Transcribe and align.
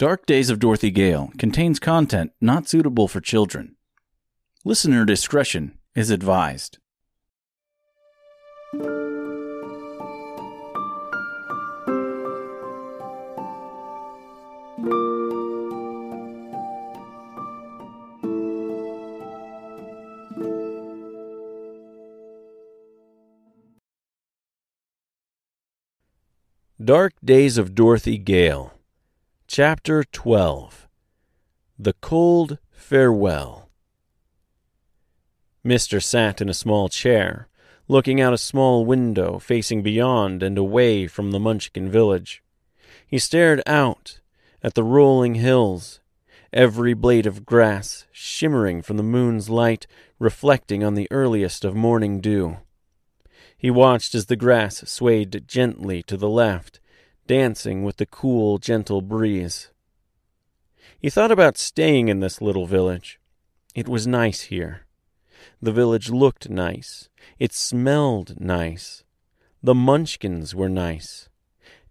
Dark 0.00 0.24
Days 0.24 0.48
of 0.48 0.58
Dorothy 0.58 0.90
Gale 0.90 1.30
contains 1.36 1.78
content 1.78 2.32
not 2.40 2.66
suitable 2.66 3.06
for 3.06 3.20
children. 3.20 3.76
Listener 4.64 5.04
discretion 5.04 5.78
is 5.94 6.08
advised. 6.08 6.78
Dark 26.82 27.12
Days 27.22 27.58
of 27.58 27.74
Dorothy 27.74 28.16
Gale, 28.16 28.72
Chapter 29.52 30.04
12 30.04 30.86
The 31.76 31.94
Cold 31.94 32.58
Farewell. 32.70 33.68
Mister 35.64 35.98
sat 35.98 36.40
in 36.40 36.48
a 36.48 36.54
small 36.54 36.88
chair, 36.88 37.48
looking 37.88 38.20
out 38.20 38.32
a 38.32 38.38
small 38.38 38.86
window 38.86 39.40
facing 39.40 39.82
beyond 39.82 40.44
and 40.44 40.56
away 40.56 41.08
from 41.08 41.32
the 41.32 41.40
Munchkin 41.40 41.90
village. 41.90 42.44
He 43.04 43.18
stared 43.18 43.60
out 43.66 44.20
at 44.62 44.74
the 44.74 44.84
rolling 44.84 45.34
hills, 45.34 45.98
every 46.52 46.94
blade 46.94 47.26
of 47.26 47.44
grass 47.44 48.06
shimmering 48.12 48.82
from 48.82 48.98
the 48.98 49.02
moon's 49.02 49.50
light, 49.50 49.88
reflecting 50.20 50.84
on 50.84 50.94
the 50.94 51.08
earliest 51.10 51.64
of 51.64 51.74
morning 51.74 52.20
dew. 52.20 52.58
He 53.58 53.68
watched 53.68 54.14
as 54.14 54.26
the 54.26 54.36
grass 54.36 54.88
swayed 54.88 55.42
gently 55.48 56.04
to 56.04 56.16
the 56.16 56.28
left, 56.28 56.79
dancing 57.30 57.84
with 57.84 57.98
the 57.98 58.06
cool, 58.06 58.58
gentle 58.58 59.00
breeze. 59.00 59.70
He 60.98 61.08
thought 61.08 61.30
about 61.30 61.56
staying 61.56 62.08
in 62.08 62.18
this 62.18 62.42
little 62.42 62.66
village. 62.66 63.20
It 63.72 63.88
was 63.88 64.04
nice 64.04 64.40
here. 64.54 64.80
The 65.62 65.70
village 65.70 66.10
looked 66.10 66.50
nice. 66.50 67.08
It 67.38 67.52
smelled 67.52 68.40
nice. 68.40 69.04
The 69.62 69.76
munchkins 69.76 70.56
were 70.56 70.68
nice. 70.68 71.28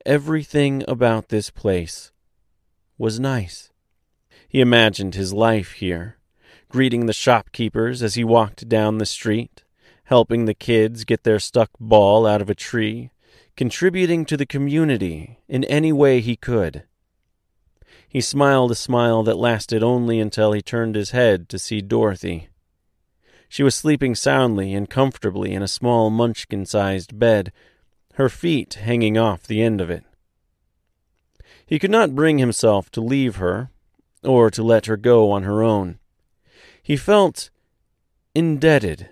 Everything 0.06 0.84
about 0.90 1.30
this 1.30 1.50
place 1.50 2.12
was 2.98 3.18
nice. 3.18 3.72
He 4.50 4.59
imagined 4.59 5.16
his 5.16 5.31
life 5.31 5.72
here, 5.72 6.18
greeting 6.68 7.06
the 7.06 7.14
shopkeepers 7.14 8.03
as 8.03 8.16
he 8.16 8.26
walked 8.26 8.68
down 8.68 8.98
the 8.98 9.06
street, 9.06 9.64
helping 10.03 10.44
the 10.44 10.53
kids 10.53 11.06
get 11.06 11.24
their 11.24 11.40
stuck 11.40 11.70
ball 11.80 12.28
out 12.28 12.42
of 12.42 12.50
a 12.50 12.56
tree, 12.70 13.12
contributing 13.60 14.24
to 14.24 14.38
the 14.38 14.46
community 14.46 15.38
in 15.50 15.66
any 15.66 15.92
way 15.92 16.22
he 16.22 16.38
could. 16.38 16.82
He 18.08 18.22
smiled 18.22 18.72
a 18.72 18.76
smile 18.76 19.22
that 19.24 19.36
lasted 19.36 19.84
only 19.84 20.18
until 20.18 20.54
he 20.54 20.62
turned 20.62 20.96
his 20.96 21.12
head 21.12 21.50
to 21.50 21.60
see 21.60 21.82
Dorothy. 21.82 22.48
She 23.50 23.62
was 23.62 23.76
sleeping 23.76 24.16
soundly 24.16 24.74
and 24.74 24.90
comfortably 24.90 25.52
in 25.52 25.62
a 25.62 25.68
small 25.68 26.10
munchkin 26.10 26.66
sized 26.66 27.20
bed, 27.20 27.52
her 28.14 28.30
feet 28.30 28.76
hanging 28.76 29.18
off 29.18 29.44
the 29.44 29.62
end 29.62 29.82
of 29.82 29.90
it. 29.90 30.06
He 31.66 31.80
could 31.80 31.92
not 31.92 32.16
bring 32.16 32.38
himself 32.38 32.90
to 32.92 33.02
leave 33.02 33.36
her, 33.36 33.72
or 34.24 34.50
to 34.52 34.64
let 34.64 34.86
her 34.86 34.96
go 34.96 35.32
on 35.32 35.44
her 35.44 35.62
own. 35.62 36.00
He 36.82 36.96
felt 36.96 37.50
indebted 38.34 39.10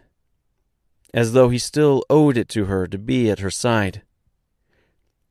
as 1.13 1.33
though 1.33 1.49
he 1.49 1.57
still 1.57 2.05
owed 2.09 2.37
it 2.37 2.47
to 2.47 2.65
her 2.67 2.87
to 2.87 2.97
be 2.97 3.29
at 3.29 3.39
her 3.39 3.51
side. 3.51 4.03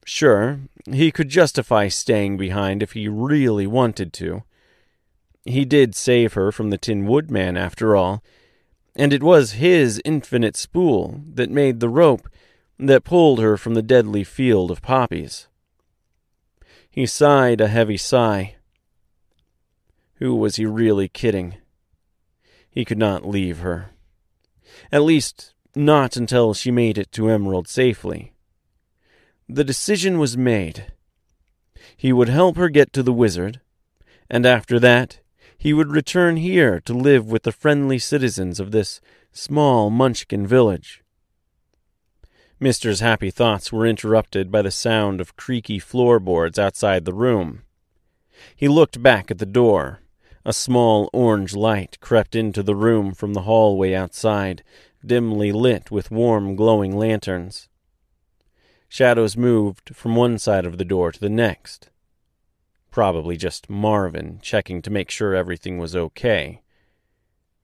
Sure, 0.09 0.61
he 0.89 1.11
could 1.11 1.29
justify 1.29 1.89
staying 1.89 2.37
behind 2.37 2.81
if 2.81 2.93
he 2.93 3.09
really 3.09 3.67
wanted 3.67 4.13
to. 4.13 4.45
He 5.45 5.65
did 5.65 5.97
save 5.97 6.35
her 6.35 6.53
from 6.53 6.71
the 6.71 6.79
Tin 6.79 7.07
Woodman, 7.07 7.57
after 7.57 7.97
all, 7.97 8.23
and 8.95 9.13
it 9.13 9.23
was 9.23 9.53
his 9.53 10.01
infinite 10.05 10.57
spool 10.57 11.23
that 11.35 11.51
made 11.51 11.81
the 11.81 11.89
rope 11.89 12.29
that 12.79 13.03
pulled 13.03 13.41
her 13.41 13.57
from 13.57 13.75
the 13.75 13.83
deadly 13.83 14.23
field 14.23 14.71
of 14.71 14.81
poppies. 14.81 15.49
He 16.89 17.05
sighed 17.05 17.61
a 17.61 17.67
heavy 17.67 17.97
sigh. 17.97 18.55
Who 20.15 20.37
was 20.37 20.55
he 20.55 20.67
really 20.67 21.09
kidding? 21.09 21.57
He 22.71 22.85
could 22.85 22.99
not 22.99 23.27
leave 23.27 23.59
her. 23.59 23.91
At 24.93 25.03
least, 25.03 25.53
not 25.75 26.17
until 26.17 26.55
she 26.55 26.71
made 26.71 26.97
it 26.97 27.11
to 27.13 27.29
Emerald 27.29 27.67
safely. 27.67 28.36
The 29.49 29.65
decision 29.65 30.19
was 30.19 30.37
made. 30.37 30.93
He 31.97 32.13
would 32.13 32.29
help 32.29 32.57
her 32.57 32.69
get 32.69 32.93
to 32.95 33.03
the 33.03 33.13
wizard, 33.13 33.61
and 34.29 34.45
after 34.45 34.81
that 34.81 35.21
he 35.57 35.73
would 35.73 35.91
return 35.91 36.37
here 36.37 36.81
to 36.81 36.93
live 36.93 37.31
with 37.31 37.45
the 37.45 37.53
friendly 37.53 37.99
citizens 37.99 38.59
of 38.59 38.71
this 38.71 39.01
small 39.33 39.89
Munchkin 39.89 40.47
village. 40.47 41.03
Mister's 42.59 43.01
happy 43.01 43.31
thoughts 43.31 43.73
were 43.73 43.87
interrupted 43.87 44.51
by 44.51 44.63
the 44.63 44.71
sound 44.71 45.21
of 45.21 45.37
creaky 45.37 45.79
floorboards 45.79 46.59
outside 46.59 47.05
the 47.05 47.13
room. 47.13 47.63
He 48.55 48.67
looked 48.67 49.03
back 49.03 49.31
at 49.31 49.39
the 49.39 49.47
door. 49.47 50.01
A 50.45 50.53
small 50.53 51.11
orange 51.13 51.55
light 51.55 51.99
crept 52.01 52.35
into 52.35 52.63
the 52.63 52.77
room 52.77 53.13
from 53.13 53.35
the 53.35 53.43
hallway 53.43 53.95
outside, 53.95 54.63
dimly 55.05 55.53
lit 55.53 55.91
with 55.91 56.11
warm, 56.11 56.57
glowing 56.57 56.97
lanterns. 56.97 57.69
Shadows 58.97 59.37
moved 59.37 59.95
from 59.95 60.17
one 60.17 60.39
side 60.39 60.65
of 60.65 60.79
the 60.79 60.85
door 60.85 61.13
to 61.13 61.21
the 61.21 61.29
next. 61.29 61.91
Probably 62.91 63.37
just 63.37 63.69
Marvin 63.69 64.39
checking 64.41 64.81
to 64.81 64.91
make 64.91 65.11
sure 65.11 65.35
everything 65.35 65.77
was 65.77 65.95
okay. 65.95 66.63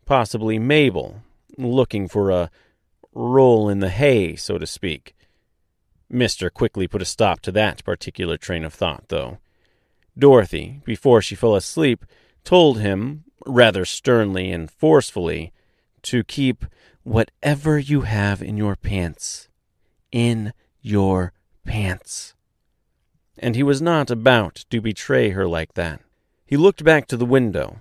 Possibly 0.04 0.58
Mabel, 0.58 1.22
looking 1.56 2.06
for 2.06 2.30
a 2.30 2.50
roll 3.14 3.70
in 3.70 3.78
the 3.78 3.88
hay, 3.88 4.36
so 4.36 4.58
to 4.58 4.66
speak. 4.66 5.16
Mister 6.10 6.50
quickly 6.50 6.86
put 6.86 7.00
a 7.00 7.06
stop 7.06 7.40
to 7.40 7.52
that 7.52 7.82
particular 7.82 8.36
train 8.36 8.62
of 8.62 8.74
thought, 8.74 9.04
though. 9.08 9.38
Dorothy, 10.18 10.82
before 10.84 11.22
she 11.22 11.34
fell 11.34 11.56
asleep, 11.56 12.04
told 12.44 12.78
him, 12.78 13.24
rather 13.46 13.86
sternly 13.86 14.52
and 14.52 14.70
forcefully, 14.70 15.54
to 16.02 16.24
keep 16.24 16.66
whatever 17.04 17.78
you 17.78 18.02
have 18.02 18.42
in 18.42 18.58
your 18.58 18.76
pants 18.76 19.48
in 20.10 20.52
your 20.82 21.32
pants. 21.64 22.34
And 23.38 23.56
he 23.56 23.62
was 23.62 23.80
not 23.80 24.10
about 24.10 24.64
to 24.70 24.80
betray 24.80 25.30
her 25.30 25.46
like 25.46 25.74
that. 25.74 26.00
He 26.44 26.56
looked 26.56 26.84
back 26.84 27.06
to 27.08 27.16
the 27.16 27.24
window, 27.24 27.80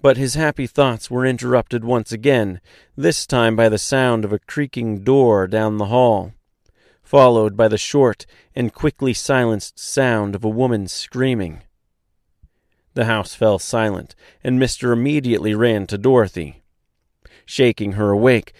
but 0.00 0.16
his 0.16 0.34
happy 0.34 0.66
thoughts 0.66 1.10
were 1.10 1.26
interrupted 1.26 1.84
once 1.84 2.12
again, 2.12 2.60
this 2.96 3.26
time 3.26 3.56
by 3.56 3.68
the 3.68 3.78
sound 3.78 4.24
of 4.24 4.32
a 4.32 4.38
creaking 4.38 5.02
door 5.02 5.46
down 5.46 5.78
the 5.78 5.86
hall, 5.86 6.32
followed 7.02 7.56
by 7.56 7.68
the 7.68 7.78
short 7.78 8.26
and 8.54 8.72
quickly 8.72 9.12
silenced 9.12 9.78
sound 9.78 10.34
of 10.34 10.44
a 10.44 10.48
woman 10.48 10.86
screaming. 10.86 11.62
The 12.94 13.06
house 13.06 13.34
fell 13.34 13.58
silent, 13.58 14.14
and 14.44 14.58
Mister 14.58 14.92
immediately 14.92 15.54
ran 15.54 15.86
to 15.88 15.98
Dorothy 15.98 16.62
shaking 17.44 17.92
her 17.92 18.10
awake. 18.10 18.52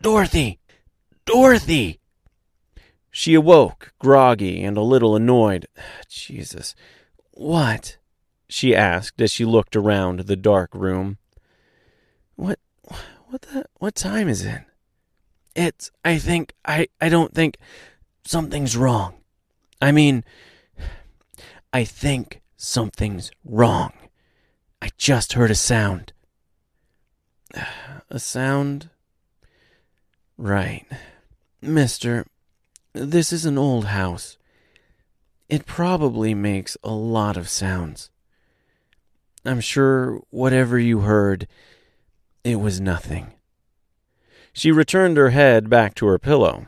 Dorothy! 0.00 0.58
Dorothy! 1.24 2.00
She 3.18 3.32
awoke, 3.32 3.94
groggy 3.98 4.62
and 4.62 4.76
a 4.76 4.82
little 4.82 5.16
annoyed. 5.16 5.68
Jesus. 6.06 6.74
What? 7.30 7.96
she 8.46 8.76
asked 8.76 9.22
as 9.22 9.30
she 9.30 9.46
looked 9.46 9.74
around 9.74 10.20
the 10.20 10.36
dark 10.36 10.74
room. 10.74 11.16
What 12.34 12.58
what 13.28 13.40
the 13.40 13.64
what 13.78 13.94
time 13.94 14.28
is 14.28 14.44
it? 14.44 14.60
It's 15.54 15.90
I 16.04 16.18
think 16.18 16.52
I 16.66 16.88
I 17.00 17.08
don't 17.08 17.32
think 17.32 17.56
something's 18.26 18.76
wrong. 18.76 19.14
I 19.80 19.92
mean 19.92 20.22
I 21.72 21.84
think 21.84 22.42
something's 22.58 23.30
wrong. 23.46 23.94
I 24.82 24.90
just 24.98 25.32
heard 25.32 25.50
a 25.50 25.54
sound. 25.54 26.12
A 28.10 28.18
sound? 28.20 28.90
Right. 30.36 30.84
Mister, 31.60 32.26
this 32.96 33.32
is 33.32 33.44
an 33.44 33.58
old 33.58 33.86
house. 33.86 34.38
It 35.48 35.66
probably 35.66 36.34
makes 36.34 36.76
a 36.82 36.92
lot 36.92 37.36
of 37.36 37.48
sounds. 37.48 38.10
I'm 39.44 39.60
sure 39.60 40.22
whatever 40.30 40.78
you 40.78 41.00
heard, 41.00 41.46
it 42.42 42.56
was 42.56 42.80
nothing. 42.80 43.32
She 44.52 44.72
returned 44.72 45.16
her 45.18 45.30
head 45.30 45.68
back 45.68 45.94
to 45.96 46.06
her 46.06 46.18
pillow, 46.18 46.66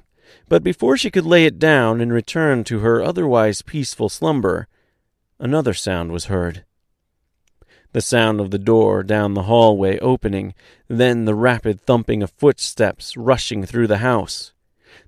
but 0.49 0.63
before 0.63 0.97
she 0.97 1.11
could 1.11 1.25
lay 1.27 1.47
it 1.47 1.59
down 1.59 2.01
and 2.01 2.13
return 2.13 2.63
to 2.65 2.81
her 2.81 3.03
otherwise 3.03 3.63
peaceful 3.63 4.09
slumber, 4.09 4.69
another 5.41 5.75
sound 5.75 6.13
was 6.13 6.27
heard 6.27 6.65
the 7.93 8.01
sound 8.03 8.39
of 8.39 8.51
the 8.51 8.59
door 8.59 9.03
down 9.03 9.35
the 9.35 9.45
hallway 9.45 9.99
opening, 10.01 10.55
then 10.89 11.25
the 11.25 11.35
rapid 11.35 11.81
thumping 11.81 12.23
of 12.23 12.31
footsteps 12.33 13.17
rushing 13.17 13.65
through 13.65 13.87
the 13.87 13.99
house. 13.99 14.53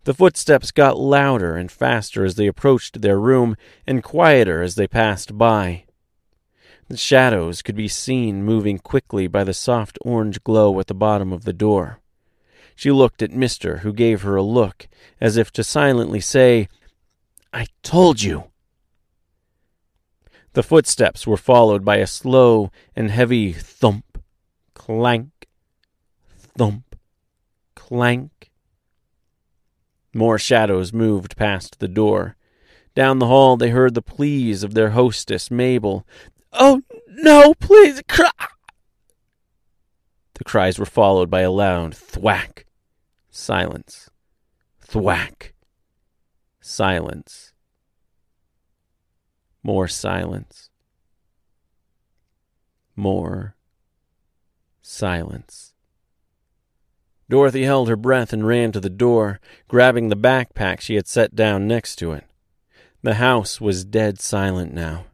The 0.04 0.14
footsteps 0.14 0.70
got 0.70 0.98
louder 0.98 1.56
and 1.56 1.70
faster 1.70 2.24
as 2.24 2.34
they 2.34 2.46
approached 2.46 3.00
their 3.00 3.18
room, 3.18 3.56
and 3.86 4.02
quieter 4.02 4.62
as 4.62 4.74
they 4.74 4.86
passed 4.86 5.36
by. 5.36 5.84
The 6.88 6.96
shadows 6.96 7.62
could 7.62 7.76
be 7.76 7.88
seen 7.88 8.42
moving 8.42 8.78
quickly 8.78 9.28
by 9.28 9.44
the 9.44 9.54
soft 9.54 9.98
orange 10.02 10.42
glow 10.42 10.80
at 10.80 10.88
the 10.88 10.94
bottom 10.94 11.32
of 11.32 11.44
the 11.44 11.52
door. 11.52 12.00
She 12.74 12.90
looked 12.90 13.22
at 13.22 13.30
Mister, 13.30 13.78
who 13.78 13.92
gave 13.92 14.22
her 14.22 14.36
a 14.36 14.42
look, 14.42 14.88
as 15.20 15.36
if 15.36 15.52
to 15.52 15.62
silently 15.62 16.20
say, 16.20 16.68
I 17.52 17.66
told 17.82 18.22
you. 18.22 18.44
The 20.54 20.62
footsteps 20.62 21.26
were 21.26 21.36
followed 21.36 21.84
by 21.84 21.96
a 21.98 22.06
slow 22.06 22.72
and 22.96 23.10
heavy 23.10 23.52
thump, 23.52 24.18
clank, 24.74 25.46
thump, 26.56 26.96
clank. 27.76 28.39
More 30.12 30.38
shadows 30.38 30.92
moved 30.92 31.36
past 31.36 31.78
the 31.78 31.88
door. 31.88 32.36
Down 32.94 33.18
the 33.18 33.26
hall 33.26 33.56
they 33.56 33.70
heard 33.70 33.94
the 33.94 34.02
pleas 34.02 34.62
of 34.62 34.74
their 34.74 34.90
hostess, 34.90 35.50
Mabel. 35.50 36.06
Oh, 36.52 36.82
no, 37.08 37.54
please, 37.54 38.02
cry! 38.08 38.30
The 40.34 40.44
cries 40.44 40.78
were 40.78 40.86
followed 40.86 41.30
by 41.30 41.42
a 41.42 41.50
loud 41.50 41.94
thwack. 41.94 42.64
Silence. 43.30 44.10
Thwack. 44.80 45.52
Silence. 46.60 47.52
More 49.62 49.86
silence. 49.86 50.70
More 52.96 53.54
silence. 54.82 55.69
Dorothy 57.30 57.62
held 57.62 57.88
her 57.88 57.96
breath 57.96 58.32
and 58.32 58.44
ran 58.44 58.72
to 58.72 58.80
the 58.80 58.90
door, 58.90 59.40
grabbing 59.68 60.08
the 60.08 60.16
backpack 60.16 60.80
she 60.80 60.96
had 60.96 61.06
set 61.06 61.36
down 61.36 61.68
next 61.68 61.94
to 61.96 62.10
it. 62.10 62.24
The 63.02 63.14
house 63.14 63.60
was 63.60 63.84
dead 63.84 64.20
silent 64.20 64.74
now. 64.74 65.06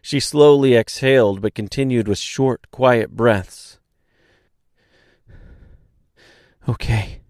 She 0.00 0.20
slowly 0.20 0.76
exhaled, 0.76 1.42
but 1.42 1.56
continued 1.56 2.06
with 2.06 2.18
short, 2.18 2.70
quiet 2.70 3.10
breaths. 3.10 3.80
Okay. 6.68 7.22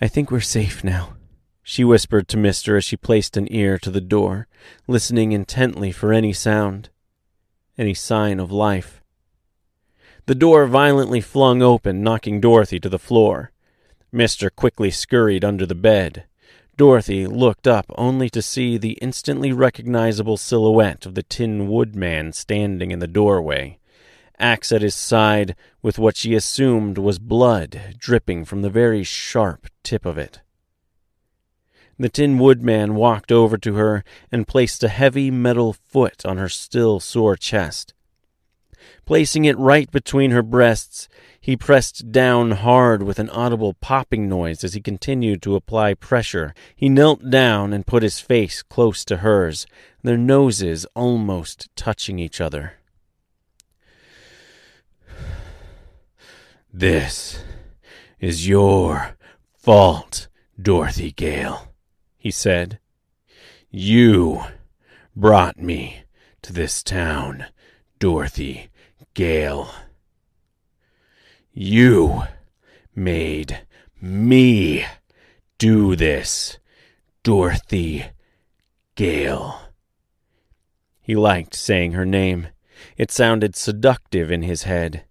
I 0.00 0.08
think 0.08 0.32
we're 0.32 0.40
safe 0.40 0.82
now, 0.82 1.14
she 1.62 1.84
whispered 1.84 2.26
to 2.28 2.36
Mister 2.36 2.76
as 2.76 2.84
she 2.84 2.96
placed 2.96 3.36
an 3.36 3.46
ear 3.52 3.78
to 3.78 3.90
the 3.90 4.00
door, 4.00 4.48
listening 4.88 5.30
intently 5.30 5.92
for 5.92 6.12
any 6.12 6.32
sound, 6.32 6.88
any 7.78 7.94
sign 7.94 8.40
of 8.40 8.50
life. 8.50 8.99
The 10.26 10.34
door 10.34 10.66
violently 10.66 11.20
flung 11.20 11.62
open, 11.62 12.02
knocking 12.02 12.40
Dorothy 12.40 12.78
to 12.80 12.88
the 12.88 12.98
floor. 12.98 13.50
Mister 14.12 14.50
quickly 14.50 14.90
scurried 14.90 15.44
under 15.44 15.66
the 15.66 15.74
bed. 15.74 16.24
Dorothy 16.76 17.26
looked 17.26 17.66
up 17.66 17.86
only 17.96 18.30
to 18.30 18.40
see 18.40 18.78
the 18.78 18.98
instantly 19.02 19.52
recognizable 19.52 20.36
silhouette 20.36 21.04
of 21.04 21.14
the 21.14 21.22
Tin 21.22 21.68
Woodman 21.68 22.32
standing 22.32 22.90
in 22.90 23.00
the 23.00 23.06
doorway, 23.06 23.78
axe 24.38 24.72
at 24.72 24.82
his 24.82 24.94
side 24.94 25.54
with 25.82 25.98
what 25.98 26.16
she 26.16 26.34
assumed 26.34 26.96
was 26.96 27.18
blood 27.18 27.96
dripping 27.98 28.44
from 28.44 28.62
the 28.62 28.70
very 28.70 29.04
sharp 29.04 29.66
tip 29.82 30.06
of 30.06 30.16
it. 30.16 30.40
The 31.98 32.08
Tin 32.08 32.38
Woodman 32.38 32.94
walked 32.94 33.30
over 33.30 33.58
to 33.58 33.74
her 33.74 34.04
and 34.32 34.48
placed 34.48 34.82
a 34.82 34.88
heavy 34.88 35.30
metal 35.30 35.74
foot 35.74 36.24
on 36.24 36.38
her 36.38 36.48
still 36.48 36.98
sore 36.98 37.36
chest. 37.36 37.92
Placing 39.04 39.44
it 39.44 39.58
right 39.58 39.90
between 39.90 40.30
her 40.30 40.42
breasts, 40.42 41.08
he 41.40 41.56
pressed 41.56 42.12
down 42.12 42.52
hard 42.52 43.02
with 43.02 43.18
an 43.18 43.30
audible 43.30 43.74
popping 43.74 44.28
noise 44.28 44.62
as 44.62 44.74
he 44.74 44.80
continued 44.80 45.42
to 45.42 45.56
apply 45.56 45.94
pressure. 45.94 46.54
He 46.76 46.88
knelt 46.88 47.30
down 47.30 47.72
and 47.72 47.86
put 47.86 48.02
his 48.02 48.20
face 48.20 48.62
close 48.62 49.04
to 49.06 49.18
hers, 49.18 49.66
their 50.02 50.18
noses 50.18 50.86
almost 50.94 51.68
touching 51.76 52.18
each 52.18 52.40
other. 52.40 52.74
This 56.72 57.42
is 58.20 58.46
your 58.46 59.16
fault, 59.52 60.28
Dorothy 60.60 61.10
Gale, 61.10 61.72
he 62.16 62.30
said. 62.30 62.78
You 63.70 64.42
brought 65.16 65.58
me 65.58 66.02
to 66.42 66.52
this 66.52 66.82
town, 66.82 67.46
Dorothy 68.00 68.70
Gale. 69.12 69.70
You 71.52 72.22
made 72.94 73.60
me 74.00 74.86
do 75.58 75.94
this, 75.94 76.58
Dorothy 77.22 78.06
Gale. 78.94 79.60
He 81.02 81.14
liked 81.14 81.54
saying 81.54 81.92
her 81.92 82.06
name. 82.06 82.48
It 82.96 83.10
sounded 83.10 83.54
seductive 83.54 84.32
in 84.32 84.44
his 84.44 84.62
head 84.62 85.04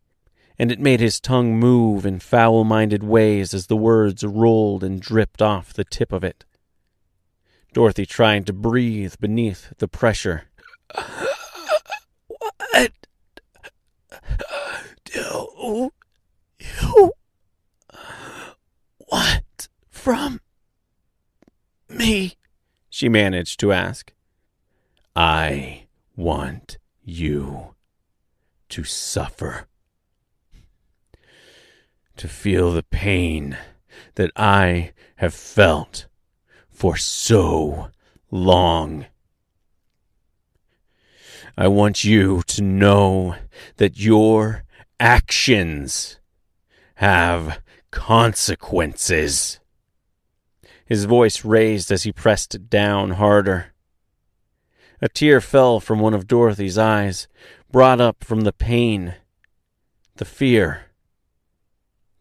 and 0.58 0.72
it 0.72 0.80
made 0.80 1.00
his 1.00 1.20
tongue 1.20 1.60
move 1.60 2.08
in 2.08 2.20
foul 2.20 2.64
minded 2.64 3.04
ways 3.04 3.54
as 3.54 3.68
the 3.68 3.78
words 3.78 4.24
rolled 4.24 4.84
and 4.84 5.00
dripped 5.00 5.44
off 5.44 5.72
the 5.72 5.86
tip 5.86 6.12
of 6.12 6.24
it. 6.24 6.44
Dorothy 7.72 8.08
tried 8.08 8.48
to 8.48 8.54
breathe 8.54 9.14
beneath 9.20 9.78
the 9.78 9.88
pressure. 9.88 10.46
What 12.80 12.94
uh, 14.14 14.78
do 15.04 15.92
you 16.60 17.12
want 19.12 19.68
from 19.90 20.40
me? 21.90 22.38
She 22.90 23.10
managed 23.10 23.60
to 23.60 23.74
ask. 23.74 24.14
I 25.14 25.88
want 26.16 26.78
you 27.04 27.76
to 28.70 28.86
suffer 28.86 29.68
to 32.16 32.28
feel 32.30 32.72
the 32.72 32.84
pain 32.84 33.58
that 34.16 34.32
I 34.38 34.94
have 35.18 35.34
felt 35.34 36.08
for 36.70 36.96
so 36.96 37.90
long. 38.32 39.08
I 41.60 41.68
want 41.68 42.06
you 42.06 42.42
to 42.48 42.62
know 42.62 43.36
that 43.76 44.00
your 44.00 44.64
actions 44.98 46.18
have 46.96 47.60
consequences. 47.92 49.60
His 50.86 51.04
voice 51.04 51.44
raised 51.44 51.92
as 51.92 52.04
he 52.04 52.14
pressed 52.14 52.56
it 52.56 52.70
down 52.70 53.12
harder. 53.12 53.74
A 55.02 55.10
tear 55.10 55.42
fell 55.42 55.82
from 55.82 56.00
one 56.00 56.14
of 56.14 56.28
Dorothy's 56.28 56.78
eyes, 56.78 57.28
brought 57.70 58.00
up 58.00 58.24
from 58.24 58.42
the 58.42 58.54
pain, 58.54 59.16
the 60.16 60.24
fear 60.24 60.86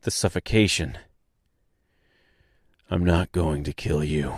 the 0.02 0.10
suffocation. 0.10 0.98
I'm 2.90 3.04
not 3.04 3.30
going 3.30 3.62
to 3.62 3.72
kill 3.72 4.02
you. 4.02 4.34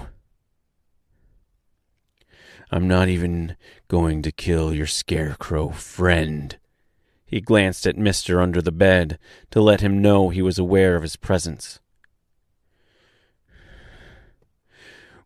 I'm 2.71 2.87
not 2.87 3.09
even 3.09 3.57
going 3.89 4.23
to 4.23 4.31
kill 4.31 4.73
your 4.73 4.87
scarecrow 4.87 5.71
friend. 5.71 6.57
He 7.27 7.41
glanced 7.41 7.87
at 7.87 7.97
Mister 7.97 8.41
under 8.41 8.63
the 8.63 8.73
bed 8.73 9.19
to 9.51 9.61
let 9.61 9.81
him 9.81 10.01
know 10.01 10.29
he 10.29 10.43
was 10.43 10.59
aware 10.59 10.97
of 10.97 11.03
his 11.03 11.17
presence. 11.17 11.81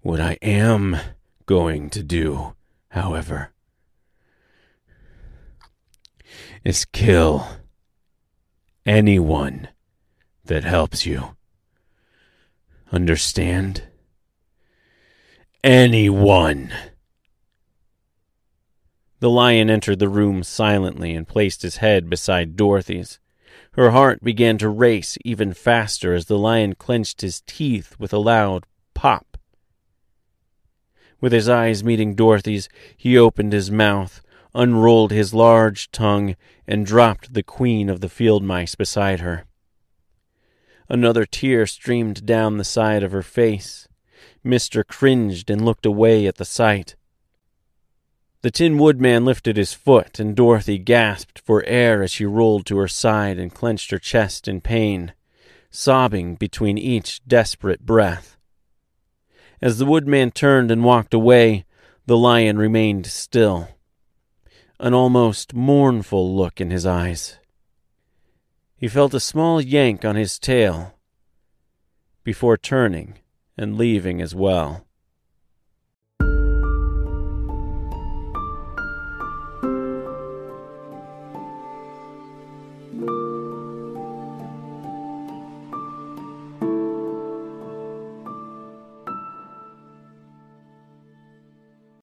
What 0.00 0.20
I 0.20 0.38
am 0.42 0.98
going 1.46 1.90
to 1.90 2.02
do, 2.02 2.54
however, 2.88 3.52
is 6.62 6.84
kill 6.84 7.46
anyone 8.86 9.68
that 10.44 10.64
helps 10.64 11.06
you. 11.06 11.36
Understand? 12.92 13.84
Anyone. 15.62 16.72
The 19.24 19.30
lion 19.30 19.70
entered 19.70 20.00
the 20.00 20.10
room 20.10 20.42
silently 20.42 21.14
and 21.14 21.26
placed 21.26 21.62
his 21.62 21.78
head 21.78 22.10
beside 22.10 22.56
Dorothy's. 22.56 23.20
Her 23.72 23.92
heart 23.92 24.22
began 24.22 24.58
to 24.58 24.68
race 24.68 25.16
even 25.24 25.54
faster 25.54 26.12
as 26.12 26.26
the 26.26 26.36
lion 26.36 26.74
clenched 26.74 27.22
his 27.22 27.40
teeth 27.46 27.96
with 27.98 28.12
a 28.12 28.18
loud 28.18 28.64
pop. 28.92 29.38
With 31.22 31.32
his 31.32 31.48
eyes 31.48 31.82
meeting 31.82 32.14
Dorothy's, 32.14 32.68
he 32.98 33.16
opened 33.16 33.54
his 33.54 33.70
mouth, 33.70 34.20
unrolled 34.54 35.10
his 35.10 35.32
large 35.32 35.90
tongue, 35.90 36.36
and 36.66 36.84
dropped 36.84 37.32
the 37.32 37.42
queen 37.42 37.88
of 37.88 38.02
the 38.02 38.10
field 38.10 38.44
mice 38.44 38.74
beside 38.74 39.20
her. 39.20 39.46
Another 40.86 41.24
tear 41.24 41.66
streamed 41.66 42.26
down 42.26 42.58
the 42.58 42.62
side 42.62 43.02
of 43.02 43.12
her 43.12 43.22
face. 43.22 43.88
Mister 44.42 44.84
cringed 44.84 45.48
and 45.48 45.64
looked 45.64 45.86
away 45.86 46.26
at 46.26 46.34
the 46.34 46.44
sight. 46.44 46.94
The 48.44 48.50
Tin 48.50 48.76
Woodman 48.76 49.24
lifted 49.24 49.56
his 49.56 49.72
foot, 49.72 50.20
and 50.20 50.36
Dorothy 50.36 50.76
gasped 50.76 51.38
for 51.38 51.64
air 51.64 52.02
as 52.02 52.10
she 52.10 52.26
rolled 52.26 52.66
to 52.66 52.76
her 52.76 52.88
side 52.88 53.38
and 53.38 53.50
clenched 53.50 53.90
her 53.90 53.98
chest 53.98 54.46
in 54.46 54.60
pain, 54.60 55.14
sobbing 55.70 56.34
between 56.34 56.76
each 56.76 57.24
desperate 57.26 57.86
breath. 57.86 58.36
As 59.62 59.78
the 59.78 59.86
Woodman 59.86 60.30
turned 60.30 60.70
and 60.70 60.84
walked 60.84 61.14
away, 61.14 61.64
the 62.04 62.18
lion 62.18 62.58
remained 62.58 63.06
still. 63.06 63.68
an 64.78 64.92
almost 64.92 65.54
mournful 65.54 66.36
look 66.36 66.60
in 66.60 66.70
his 66.70 66.84
eyes. 66.84 67.38
He 68.76 68.88
felt 68.88 69.14
a 69.14 69.20
small 69.20 69.58
yank 69.58 70.04
on 70.04 70.16
his 70.16 70.38
tail 70.38 70.98
before 72.22 72.58
turning 72.58 73.14
and 73.56 73.78
leaving 73.78 74.20
as 74.20 74.34
well. 74.34 74.84